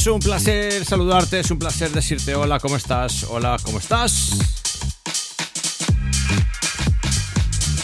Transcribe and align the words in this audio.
Es 0.00 0.06
un 0.06 0.18
placer 0.18 0.82
saludarte, 0.86 1.40
es 1.40 1.50
un 1.50 1.58
placer 1.58 1.90
decirte 1.90 2.34
hola, 2.34 2.58
¿cómo 2.58 2.76
estás? 2.76 3.24
Hola, 3.24 3.58
¿cómo 3.62 3.80
estás? 3.80 4.30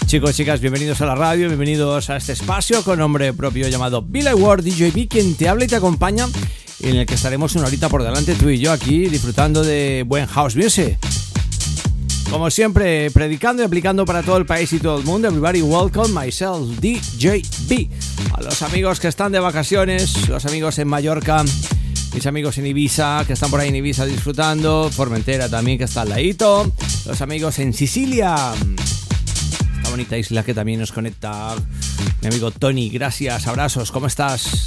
Chicos, 0.06 0.34
chicas, 0.34 0.62
bienvenidos 0.62 0.98
a 1.02 1.04
la 1.04 1.14
radio, 1.14 1.48
bienvenidos 1.48 2.08
a 2.08 2.16
este 2.16 2.32
espacio 2.32 2.82
con 2.84 3.00
nombre 3.00 3.34
propio 3.34 3.68
llamado 3.68 4.00
Billy 4.00 4.32
Ward 4.32 4.64
DJB, 4.64 5.08
quien 5.08 5.34
te 5.34 5.46
habla 5.46 5.66
y 5.66 5.68
te 5.68 5.76
acompaña, 5.76 6.26
en 6.80 6.96
el 6.96 7.04
que 7.04 7.16
estaremos 7.16 7.54
una 7.54 7.66
horita 7.66 7.90
por 7.90 8.02
delante 8.02 8.34
tú 8.34 8.48
y 8.48 8.60
yo 8.60 8.72
aquí 8.72 9.10
disfrutando 9.10 9.62
de 9.62 10.02
buen 10.06 10.24
house 10.24 10.56
music. 10.56 10.96
Como 12.30 12.50
siempre, 12.50 13.10
predicando 13.10 13.62
y 13.62 13.66
aplicando 13.66 14.06
para 14.06 14.22
todo 14.22 14.38
el 14.38 14.46
país 14.46 14.72
y 14.72 14.78
todo 14.78 14.98
el 14.98 15.04
mundo. 15.04 15.28
Everybody 15.28 15.60
welcome 15.60 16.18
myself, 16.18 16.80
DJB. 16.80 17.90
A 18.32 18.42
los 18.42 18.62
amigos 18.62 19.00
que 19.00 19.08
están 19.08 19.32
de 19.32 19.38
vacaciones, 19.38 20.28
los 20.30 20.46
amigos 20.46 20.78
en 20.78 20.88
Mallorca, 20.88 21.44
mis 22.16 22.24
amigos 22.24 22.56
en 22.56 22.66
Ibiza, 22.66 23.24
que 23.26 23.34
están 23.34 23.50
por 23.50 23.60
ahí 23.60 23.68
en 23.68 23.76
Ibiza 23.76 24.06
disfrutando, 24.06 24.90
Formentera 24.90 25.50
también, 25.50 25.76
que 25.76 25.84
está 25.84 26.00
al 26.00 26.08
ladito, 26.08 26.72
los 27.04 27.20
amigos 27.20 27.58
en 27.58 27.74
Sicilia, 27.74 28.54
esta 29.76 29.90
bonita 29.90 30.16
isla 30.16 30.42
que 30.42 30.54
también 30.54 30.80
nos 30.80 30.92
conecta, 30.92 31.54
mi 32.22 32.28
amigo 32.28 32.50
Tony, 32.52 32.88
gracias, 32.88 33.46
abrazos, 33.46 33.92
¿cómo 33.92 34.06
estás? 34.06 34.66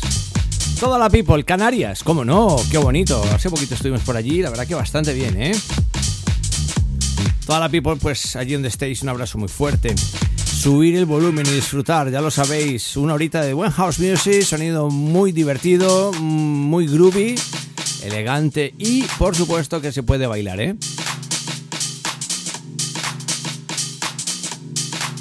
Toda 0.79 0.99
la 0.99 1.09
people, 1.09 1.43
Canarias, 1.43 2.03
¿cómo 2.03 2.23
no? 2.23 2.55
Qué 2.69 2.77
bonito, 2.77 3.23
hace 3.33 3.49
poquito 3.49 3.73
estuvimos 3.73 4.01
por 4.01 4.15
allí, 4.15 4.43
la 4.43 4.51
verdad 4.51 4.67
que 4.67 4.75
bastante 4.75 5.15
bien, 5.15 5.41
¿eh? 5.41 5.55
Toda 7.47 7.59
la 7.59 7.69
people, 7.69 7.95
pues 7.95 8.35
allí 8.35 8.53
donde 8.53 8.67
estéis, 8.67 9.01
un 9.01 9.09
abrazo 9.09 9.39
muy 9.39 9.47
fuerte. 9.47 9.95
Subir 10.59 10.97
el 10.97 11.05
volumen 11.05 11.47
y 11.47 11.51
disfrutar, 11.51 12.11
ya 12.11 12.19
lo 12.19 12.29
sabéis, 12.29 12.97
una 12.97 13.13
horita 13.13 13.41
de 13.41 13.53
buen 13.53 13.71
house 13.71 13.97
music, 13.97 14.41
sonido 14.43 14.89
muy 14.89 15.31
divertido, 15.31 16.11
muy 16.11 16.85
groovy, 16.85 17.35
elegante 18.03 18.73
y 18.77 19.03
por 19.17 19.37
supuesto 19.37 19.79
que 19.79 19.93
se 19.93 20.03
puede 20.03 20.27
bailar, 20.27 20.59
¿eh? 20.59 20.75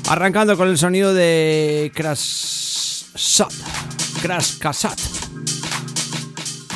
Arrancando 0.09 0.56
con 0.56 0.66
el 0.66 0.76
sonido 0.76 1.15
de 1.15 1.93
Crash 1.94 3.05
Shot, 3.15 3.53
Crash 4.20 4.59
Casat, 4.59 4.99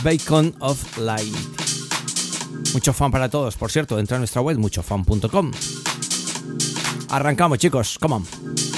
Bacon 0.05 0.55
of 0.61 0.99
Light. 0.99 1.34
Mucho 2.75 2.93
fan 2.93 3.11
para 3.11 3.29
todos, 3.29 3.56
por 3.56 3.73
cierto, 3.73 3.99
entra 3.99 4.19
a 4.19 4.21
nuestra 4.21 4.41
web 4.41 4.56
muchofan.com. 4.56 5.50
Arrancamos, 7.12 7.59
chicos, 7.59 7.99
come 8.00 8.15
on. 8.15 8.72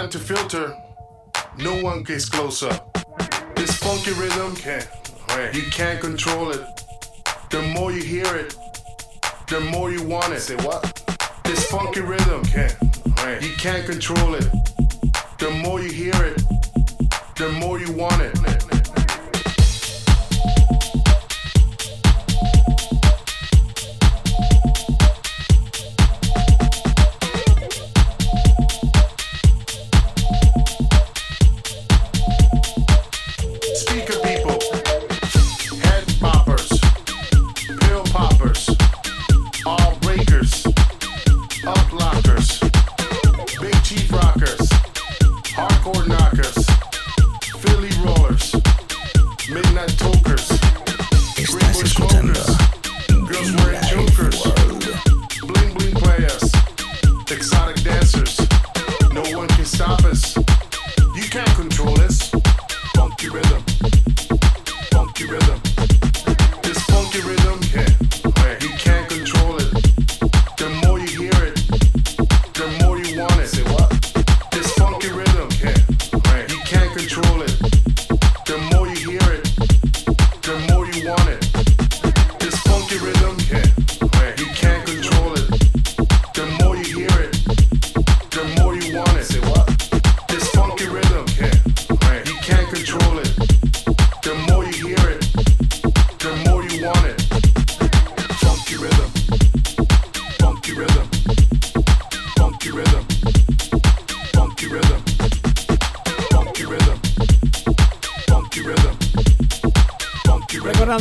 Time 0.00 0.08
to 0.08 0.18
filter, 0.18 0.74
no 1.58 1.74
one 1.82 2.02
gets 2.02 2.26
closer. 2.26 2.70
This 3.54 3.76
funky 3.76 4.12
rhythm, 4.12 4.56
can't, 4.56 4.88
you 5.54 5.70
can't 5.70 6.00
control 6.00 6.52
it. 6.52 6.62
The 7.50 7.60
more 7.74 7.92
you 7.92 8.02
hear 8.02 8.34
it, 8.34 8.56
the 9.48 9.60
more 9.60 9.92
you 9.92 10.02
want 10.02 10.32
it. 10.32 10.40
Say 10.40 10.56
what? 10.64 10.82
This 11.44 11.66
funky 11.66 12.00
rhythm, 12.00 12.42
can't, 12.44 12.74
you 13.42 13.52
can't 13.58 13.84
control 13.84 14.36
it. 14.36 14.48
The 15.38 15.50
more 15.62 15.82
you 15.82 15.92
hear 15.92 16.24
it, 16.24 16.42
the 17.36 17.50
more 17.60 17.78
you 17.78 17.92
want 17.92 18.22
it. 18.22 18.79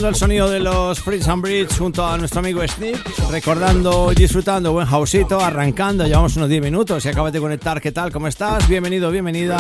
El 0.08 0.16
sonido 0.16 0.50
de 0.50 0.62
los 0.62 1.00
Fritz 1.02 1.28
and 1.28 1.42
Bridge 1.42 1.78
junto 1.78 2.06
a 2.06 2.18
nuestro 2.18 2.40
amigo 2.40 2.66
Sneak, 2.66 3.30
recordando 3.30 4.12
y 4.14 4.16
disfrutando 4.16 4.72
buen 4.72 4.88
houseito, 4.88 5.40
arrancando, 5.42 6.06
llevamos 6.06 6.38
unos 6.38 6.48
10 6.48 6.62
minutos 6.62 7.04
y 7.06 7.10
acabas 7.10 7.34
de 7.34 7.40
conectar, 7.40 7.82
¿qué 7.82 7.92
tal? 7.92 8.12
¿Cómo 8.12 8.28
estás? 8.28 8.68
Bienvenido, 8.70 9.12
bienvenida. 9.12 9.58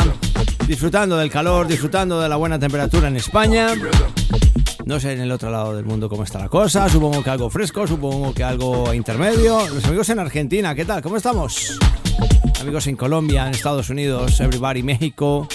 Disfrutando 0.65 1.17
del 1.17 1.29
calor, 1.29 1.67
disfrutando 1.67 2.22
de 2.22 2.29
la 2.29 2.38
buena 2.38 2.58
temperatura 2.58 3.10
en 3.10 3.17
España. 3.17 3.74
No 4.86 5.00
sé 5.00 5.12
en 5.13 5.22
el 5.22 5.31
otro 5.31 5.51
lado 5.51 5.75
del 5.75 5.84
mundo 5.84 6.08
cómo 6.08 6.24
está 6.24 6.39
la 6.39 6.48
cosa, 6.48 6.88
supongo 6.88 7.22
que 7.22 7.29
algo 7.29 7.50
fresco, 7.50 7.86
supongo 7.86 8.34
que 8.34 8.43
algo 8.43 8.93
intermedio. 8.93 9.67
Los 9.67 9.84
amigos 9.86 10.10
en 10.10 10.19
Argentina, 10.19 10.74
¿qué 10.74 10.86
tal? 10.86 11.01
¿Cómo 11.01 11.17
estamos? 11.17 11.77
Amigos 12.62 12.88
en 12.88 12.96
Colombia, 12.96 13.46
en 13.46 13.51
Estados 13.51 13.89
Unidos, 13.89 14.39
everybody, 14.39 14.84
México, 14.84 15.48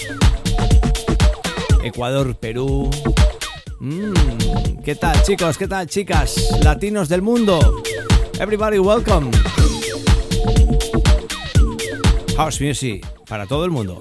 Ecuador, 1.83 2.35
Perú, 2.35 2.91
Mmm, 3.79 4.13
¿qué 4.85 4.95
tal 4.95 5.21
chicos? 5.23 5.57
¿Qué 5.57 5.67
tal 5.67 5.87
chicas? 5.87 6.59
Latinos 6.63 7.09
del 7.09 7.21
mundo. 7.21 7.83
Everybody 8.39 8.79
welcome. 8.79 9.31
House 12.37 12.61
Music 12.61 13.05
para 13.27 13.45
todo 13.45 13.65
el 13.65 13.71
mundo. 13.71 13.99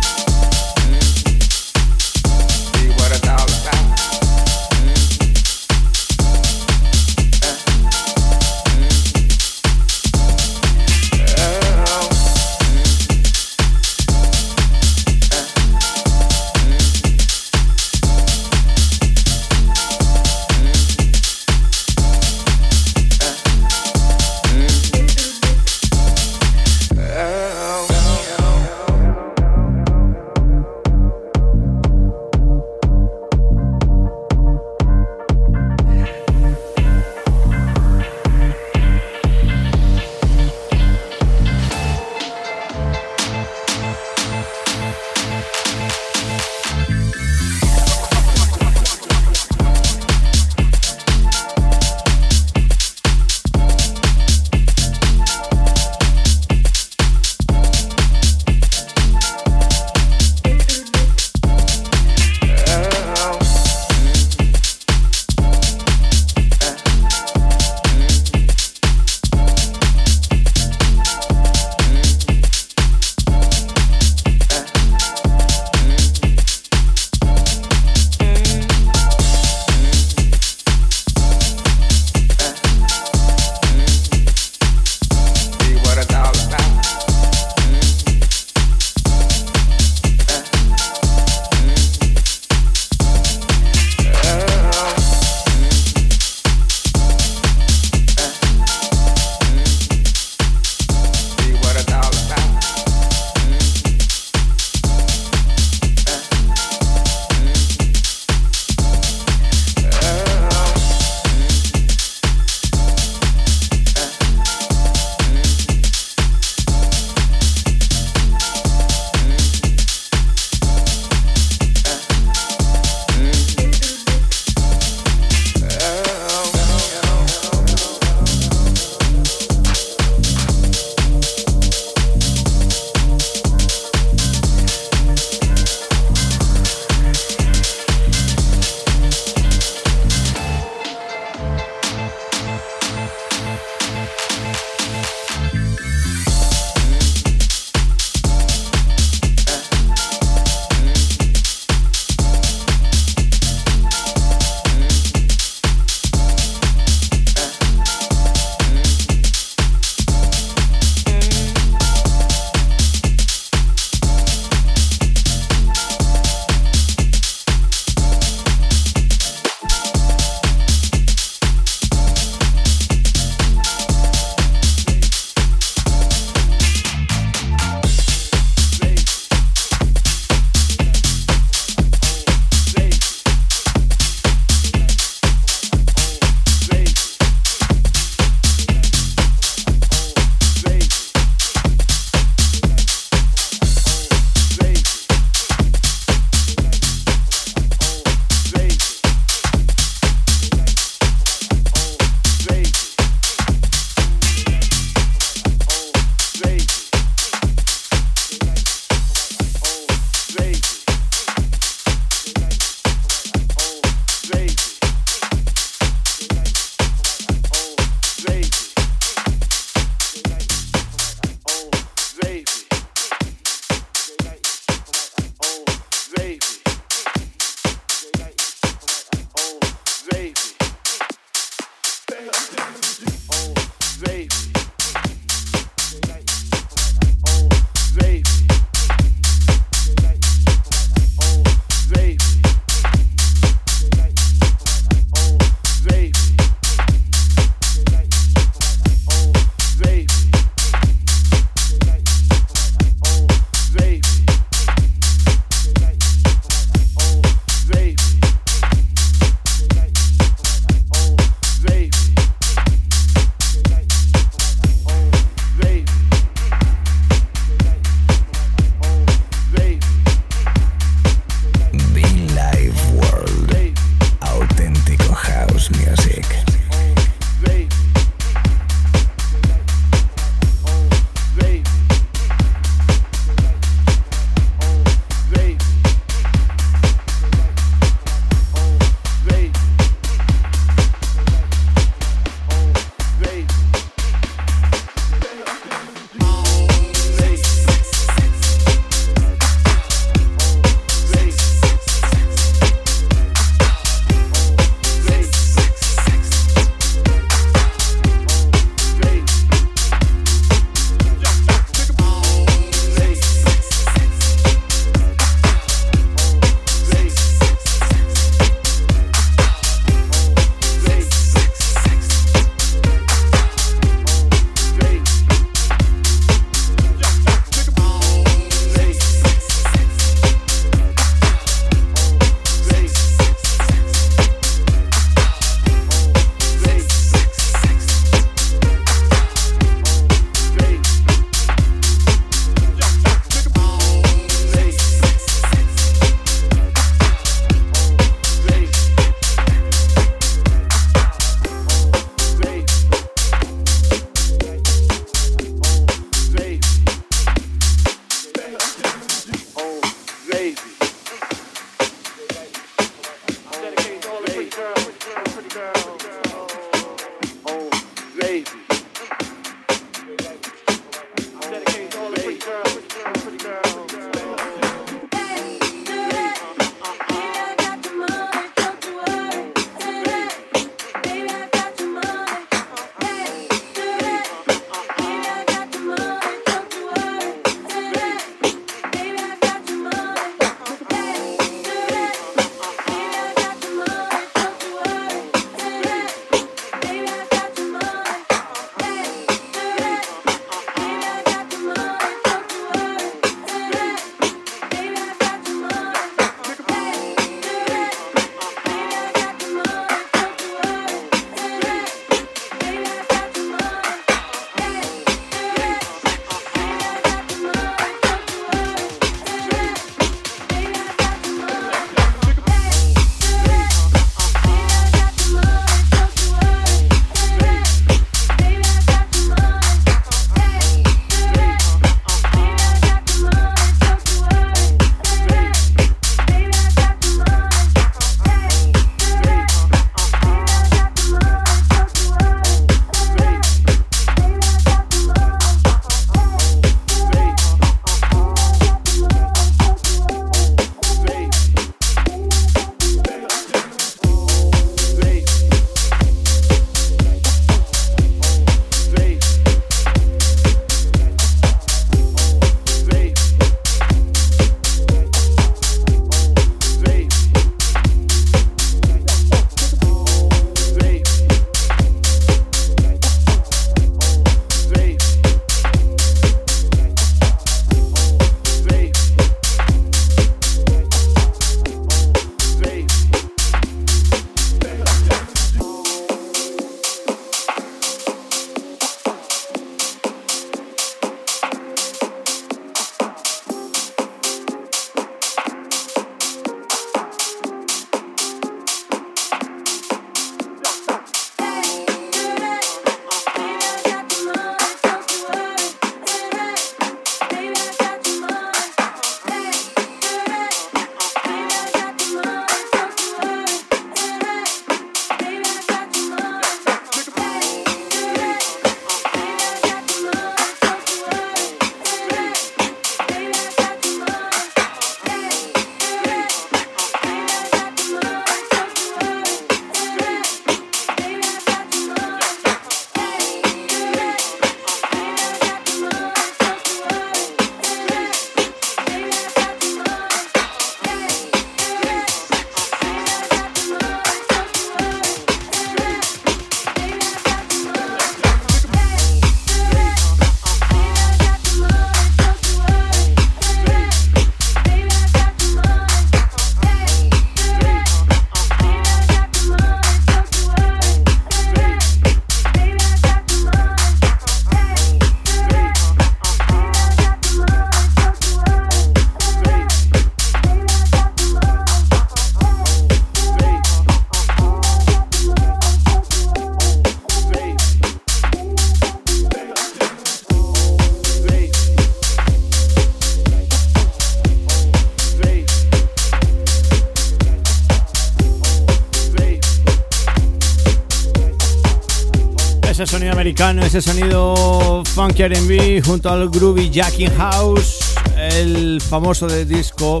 Ese 593.42 593.82
sonido 593.82 594.84
funky 594.84 595.24
R&B 595.24 595.82
junto 595.84 596.08
al 596.08 596.30
groovy 596.30 596.70
Jacking 596.70 597.10
House, 597.16 597.96
el 598.16 598.80
famoso 598.80 599.26
de 599.26 599.44
disco 599.44 600.00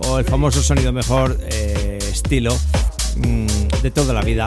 o 0.00 0.18
el 0.18 0.26
famoso 0.26 0.62
sonido 0.62 0.92
mejor 0.92 1.38
eh, 1.50 1.98
estilo 1.98 2.54
mm, 3.16 3.46
de 3.82 3.90
toda 3.90 4.12
la 4.12 4.20
vida. 4.20 4.44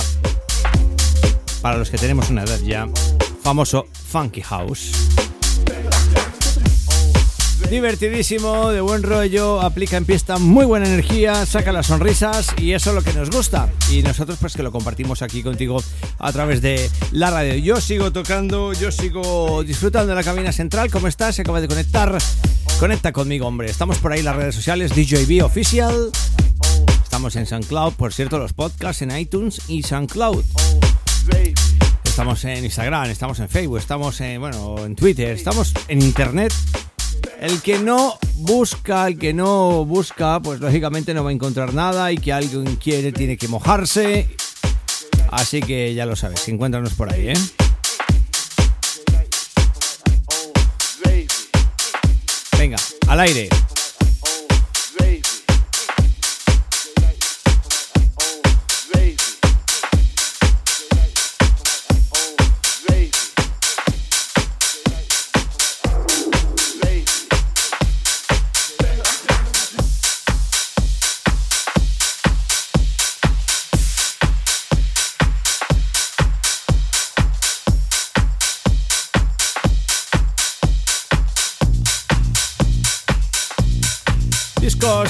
Para 1.64 1.78
los 1.78 1.90
que 1.90 1.98
tenemos 1.98 2.30
una 2.30 2.44
edad 2.44 2.60
ya, 2.60 2.88
famoso 3.42 3.88
funky 3.92 4.42
house. 4.42 4.92
Divertidísimo, 7.72 8.70
de 8.70 8.82
buen 8.82 9.02
rollo, 9.02 9.62
aplica 9.62 9.96
en 9.96 10.06
pista 10.06 10.38
muy 10.38 10.66
buena 10.66 10.88
energía, 10.88 11.46
saca 11.46 11.72
las 11.72 11.88
sonrisas 11.88 12.54
y 12.58 12.74
eso 12.74 12.90
es 12.90 12.96
lo 12.98 13.02
que 13.02 13.14
nos 13.14 13.30
gusta. 13.30 13.70
Y 13.90 14.04
nosotros 14.04 14.38
pues 14.42 14.56
que 14.56 14.62
lo 14.62 14.72
compartimos 14.72 15.22
aquí 15.22 15.42
contigo 15.42 15.82
a 16.22 16.32
través 16.32 16.62
de 16.62 16.90
la 17.12 17.32
radio. 17.32 17.56
Yo 17.56 17.82
sigo 17.82 18.12
tocando, 18.12 18.74
yo 18.74 18.92
sigo 18.92 19.64
disfrutando 19.64 20.10
de 20.10 20.16
la 20.16 20.24
cabina 20.24 20.52
central. 20.52 20.92
¿Cómo 20.92 21.08
estás? 21.08 21.36
Se 21.36 21.42
acaba 21.42 21.60
de 21.60 21.68
conectar. 21.68 22.18
Conecta 22.80 23.12
conmigo, 23.12 23.48
hombre. 23.48 23.70
Estamos 23.70 23.98
por 23.98 24.14
ahí 24.14 24.20
en 24.20 24.26
las 24.26 24.36
redes 24.36 24.56
sociales, 24.56 24.92
DJB 24.96 25.44
Official. 25.44 26.12
Estamos 27.04 27.36
en 27.36 27.46
SoundCloud, 27.46 27.94
por 27.94 28.14
cierto, 28.14 28.38
los 28.38 28.54
podcasts 28.54 29.02
en 29.02 29.18
iTunes 29.18 29.62
y 29.68 29.84
SoundCloud. 29.84 30.44
Estamos 32.04 32.44
en 32.46 32.64
Instagram, 32.64 33.10
estamos 33.10 33.40
en 33.40 33.50
Facebook, 33.50 33.78
estamos 33.78 34.22
en, 34.22 34.40
bueno, 34.40 34.86
en 34.86 34.96
Twitter, 34.96 35.30
estamos 35.32 35.74
en 35.88 36.02
Internet 36.02 36.54
el 37.42 37.60
que 37.62 37.80
no 37.80 38.20
busca, 38.36 39.08
el 39.08 39.18
que 39.18 39.34
no 39.34 39.84
busca, 39.84 40.40
pues 40.42 40.60
lógicamente 40.60 41.14
no 41.14 41.24
va 41.24 41.32
a 41.32 41.34
encontrar 41.34 41.74
nada 41.74 42.12
y 42.12 42.18
que 42.18 42.32
alguien 42.32 42.76
quiere 42.76 43.12
tiene 43.12 43.36
que 43.36 43.48
mojarse. 43.48 44.30
Así 45.32 45.62
que 45.62 45.94
ya 45.94 46.06
lo 46.06 46.16
sabes, 46.16 46.48
encuéntranos 46.50 46.94
por 46.94 47.12
ahí, 47.12 47.30
¿eh? 47.30 47.34
Venga, 52.60 52.78
al 53.08 53.20
aire. 53.22 53.50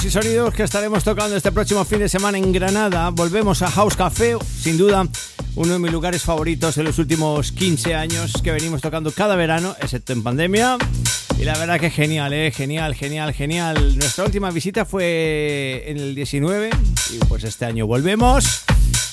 Y 0.04 0.10
sonidos 0.10 0.54
que 0.54 0.62
estaremos 0.62 1.04
tocando 1.04 1.36
este 1.36 1.52
próximo 1.52 1.84
fin 1.84 2.00
de 2.00 2.08
semana 2.08 2.38
en 2.38 2.50
Granada. 2.50 3.10
Volvemos 3.10 3.62
a 3.62 3.70
House 3.70 3.94
Café, 3.94 4.36
sin 4.40 4.76
duda 4.76 5.06
uno 5.54 5.72
de 5.74 5.78
mis 5.78 5.92
lugares 5.92 6.22
favoritos 6.22 6.76
en 6.78 6.84
los 6.84 6.98
últimos 6.98 7.52
15 7.52 7.94
años 7.94 8.32
que 8.42 8.50
venimos 8.50 8.80
tocando 8.80 9.12
cada 9.12 9.36
verano, 9.36 9.76
excepto 9.80 10.12
en 10.12 10.22
pandemia. 10.22 10.78
Y 11.38 11.44
la 11.44 11.56
verdad 11.58 11.78
que 11.78 11.90
genial, 11.90 12.32
¿eh? 12.32 12.50
genial, 12.50 12.94
genial, 12.94 13.32
genial. 13.32 13.98
Nuestra 13.98 14.24
última 14.24 14.50
visita 14.50 14.84
fue 14.84 15.84
en 15.86 15.98
el 15.98 16.14
19 16.14 16.70
y 17.10 17.18
pues 17.26 17.44
este 17.44 17.66
año 17.66 17.86
volvemos. 17.86 18.64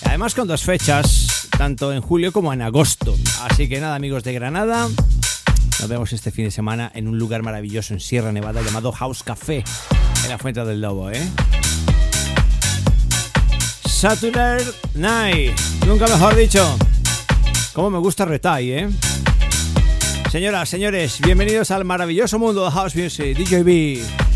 Además 0.06 0.34
con 0.34 0.48
dos 0.48 0.64
fechas, 0.64 1.50
tanto 1.58 1.94
en 1.94 2.02
julio 2.02 2.32
como 2.32 2.52
en 2.54 2.62
agosto. 2.62 3.16
Así 3.42 3.70
que 3.70 3.80
nada 3.80 3.96
amigos 3.96 4.24
de 4.24 4.34
Granada, 4.34 4.88
nos 5.80 5.88
vemos 5.88 6.12
este 6.14 6.32
fin 6.32 6.46
de 6.46 6.52
semana 6.52 6.92
en 6.94 7.08
un 7.08 7.18
lugar 7.18 7.42
maravilloso 7.42 7.94
en 7.94 8.00
Sierra 8.00 8.32
Nevada 8.32 8.62
llamado 8.62 8.92
House 8.92 9.24
Café, 9.24 9.64
en 10.24 10.30
la 10.30 10.38
Fuente 10.38 10.64
del 10.64 10.82
Lobo, 10.82 11.10
¿eh? 11.12 11.28
Saturday 13.86 14.64
Night, 14.96 15.60
nunca 15.86 16.08
mejor 16.08 16.36
dicho. 16.36 16.78
Como 17.74 17.90
me 17.90 18.00
gusta 18.00 18.26
Retay, 18.26 18.72
¿eh? 18.72 18.90
Señoras, 20.32 20.70
señores, 20.70 21.20
bienvenidos 21.22 21.72
al 21.72 21.86
maravilloso 21.86 22.38
mundo 22.40 22.66
de 22.66 22.72
House 22.72 22.96
Music, 22.96 23.38
DJB. 23.38 24.29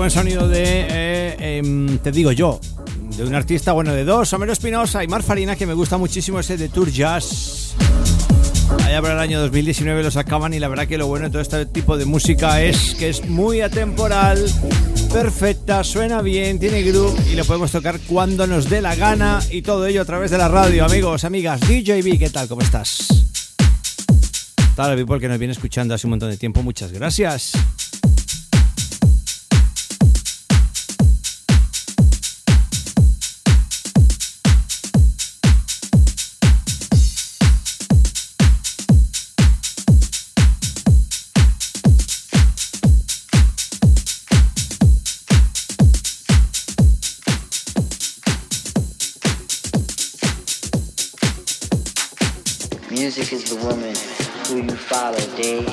Buen 0.00 0.10
sonido 0.10 0.48
de, 0.48 0.86
eh, 0.88 1.58
em, 1.58 1.98
te 1.98 2.10
digo 2.10 2.32
yo, 2.32 2.58
de 3.18 3.22
un 3.22 3.34
artista, 3.34 3.72
bueno, 3.72 3.92
de 3.92 4.06
dos, 4.06 4.32
Homero 4.32 4.50
Espinosa 4.50 5.04
y 5.04 5.08
Mar 5.08 5.22
Farina, 5.22 5.56
que 5.56 5.66
me 5.66 5.74
gusta 5.74 5.98
muchísimo 5.98 6.40
ese 6.40 6.56
de 6.56 6.70
Tour 6.70 6.90
Jazz. 6.90 7.74
Allá 8.82 9.02
para 9.02 9.12
el 9.12 9.20
año 9.20 9.38
2019 9.40 10.02
lo 10.02 10.10
sacaban 10.10 10.54
y 10.54 10.58
la 10.58 10.68
verdad 10.68 10.88
que 10.88 10.96
lo 10.96 11.06
bueno 11.06 11.26
de 11.26 11.30
todo 11.30 11.42
este 11.42 11.66
tipo 11.66 11.98
de 11.98 12.06
música 12.06 12.62
es 12.62 12.94
que 12.94 13.10
es 13.10 13.28
muy 13.28 13.60
atemporal, 13.60 14.42
perfecta, 15.12 15.84
suena 15.84 16.22
bien, 16.22 16.58
tiene 16.58 16.82
groove 16.82 17.20
y 17.30 17.36
lo 17.36 17.44
podemos 17.44 17.70
tocar 17.70 18.00
cuando 18.06 18.46
nos 18.46 18.70
dé 18.70 18.80
la 18.80 18.94
gana 18.94 19.42
y 19.50 19.60
todo 19.60 19.84
ello 19.84 20.00
a 20.00 20.06
través 20.06 20.30
de 20.30 20.38
la 20.38 20.48
radio. 20.48 20.86
Amigos, 20.86 21.24
amigas, 21.24 21.60
DJB, 21.60 22.18
¿qué 22.18 22.30
tal? 22.32 22.48
¿Cómo 22.48 22.62
estás? 22.62 23.06
Tal 24.74 24.96
people 24.96 25.20
que 25.20 25.28
nos 25.28 25.38
viene 25.38 25.52
escuchando 25.52 25.92
hace 25.92 26.06
un 26.06 26.12
montón 26.12 26.30
de 26.30 26.38
tiempo, 26.38 26.62
muchas 26.62 26.90
gracias. 26.90 27.52
dollar 55.10 55.36
day. 55.36 55.69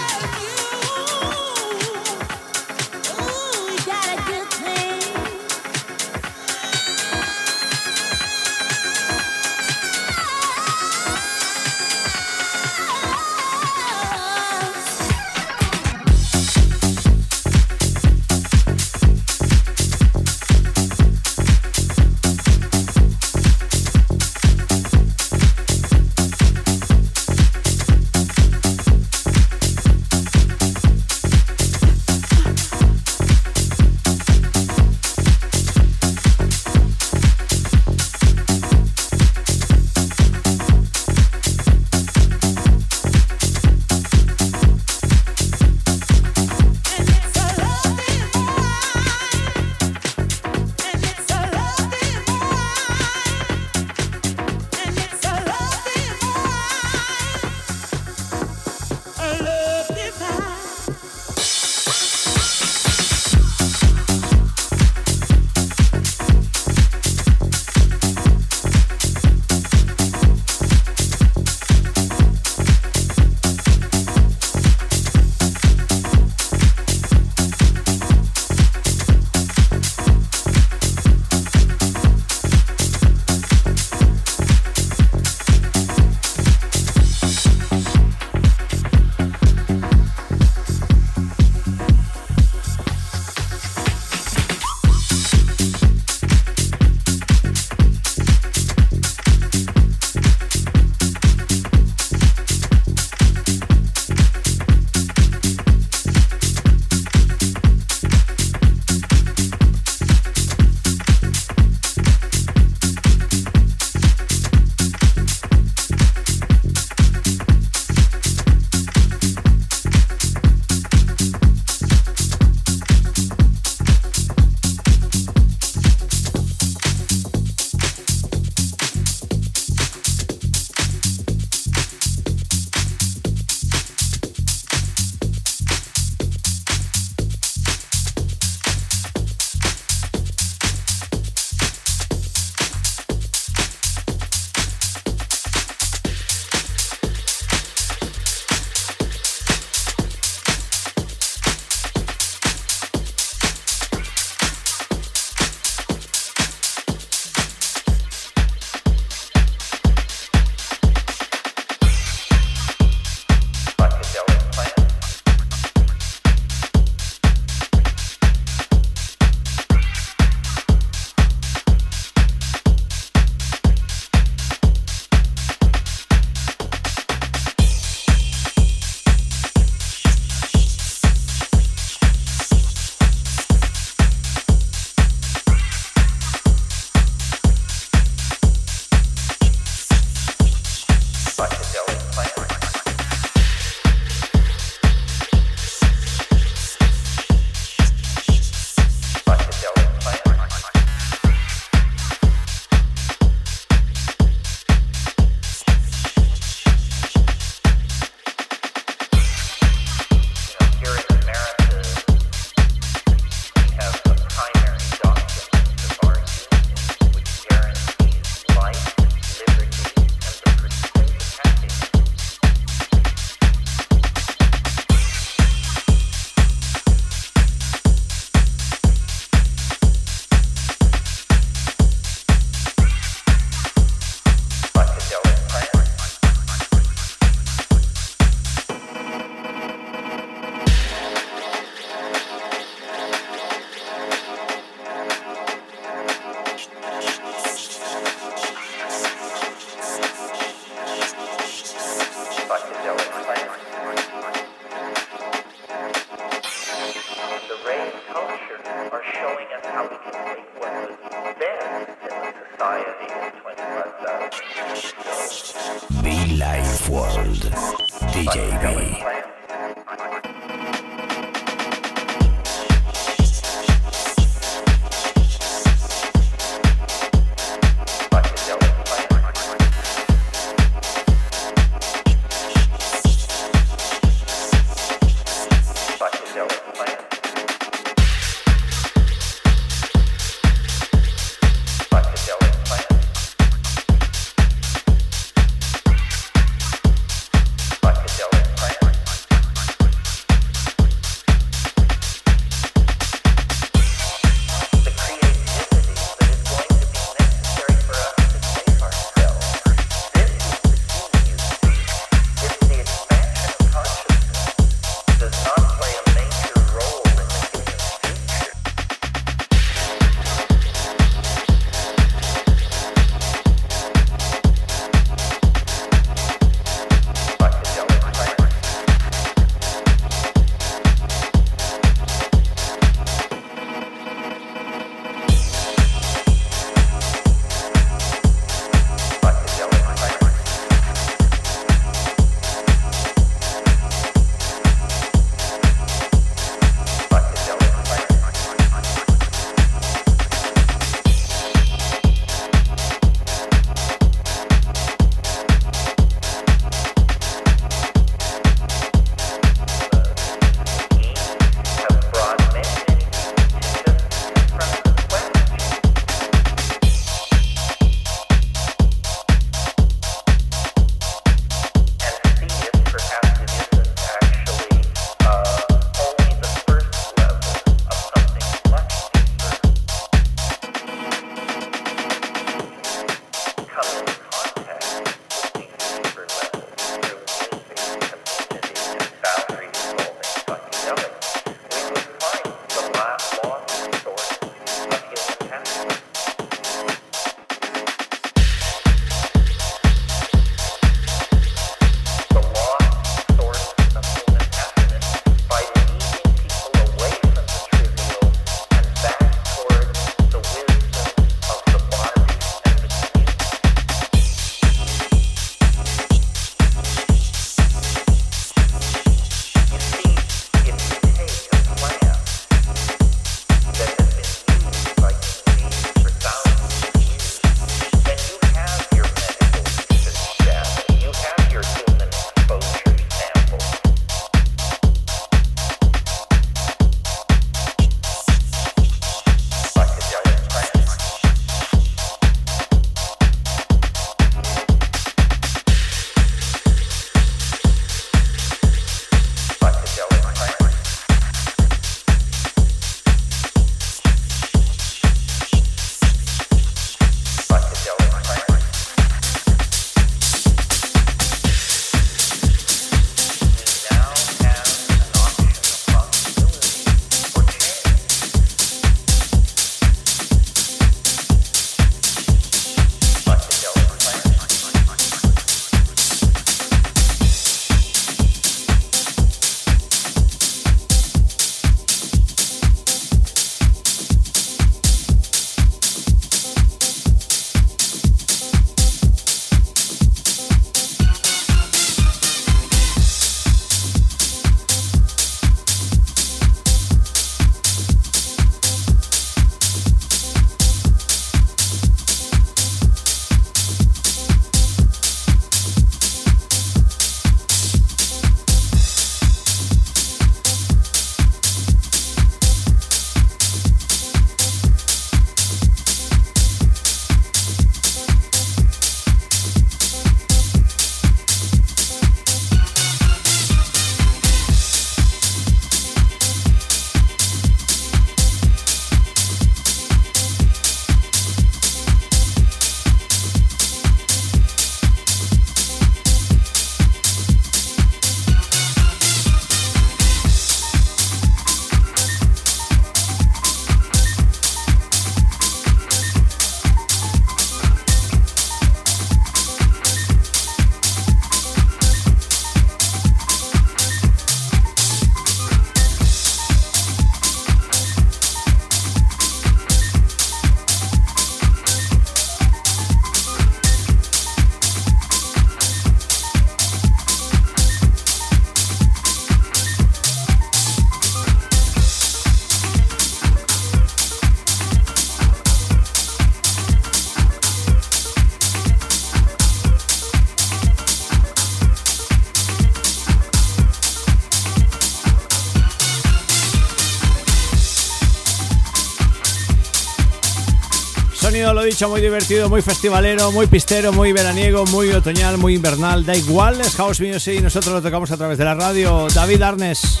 Dicho, 591.74 591.88
muy 591.88 592.00
divertido, 592.00 592.48
muy 592.48 592.62
festivalero, 592.62 593.32
muy 593.32 593.48
pistero, 593.48 593.92
muy 593.92 594.12
veraniego, 594.12 594.64
muy 594.66 594.90
otoñal, 594.90 595.38
muy 595.38 595.56
invernal. 595.56 596.06
Da 596.06 596.14
igual, 596.14 596.60
es 596.60 596.76
House 596.76 597.00
Music 597.00 597.34
y 597.40 597.40
nosotros 597.40 597.74
lo 597.74 597.82
tocamos 597.82 598.12
a 598.12 598.16
través 598.16 598.38
de 598.38 598.44
la 598.44 598.54
radio. 598.54 599.08
David 599.12 599.42
Arnes. 599.42 600.00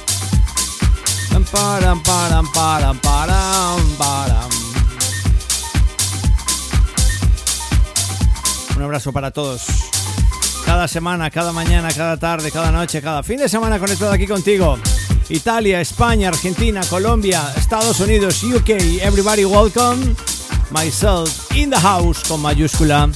Un 8.76 8.82
abrazo 8.82 9.12
para 9.12 9.32
todos. 9.32 9.66
Cada 10.64 10.86
semana, 10.86 11.28
cada 11.30 11.50
mañana, 11.50 11.88
cada 11.92 12.16
tarde, 12.18 12.52
cada 12.52 12.70
noche, 12.70 13.02
cada 13.02 13.24
fin 13.24 13.38
de 13.38 13.48
semana 13.48 13.80
conectado 13.80 14.12
aquí 14.12 14.28
contigo. 14.28 14.78
Italia, 15.28 15.80
España, 15.80 16.28
Argentina, 16.28 16.82
Colombia, 16.88 17.52
Estados 17.56 17.98
Unidos, 17.98 18.44
UK, 18.44 18.70
everybody 19.02 19.44
welcome. 19.44 20.14
Myself 20.70 21.54
in 21.56 21.70
the 21.70 21.78
house 21.78 22.22
con 22.28 22.40
mayúscula 22.40 23.08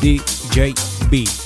DJB. 0.00 1.39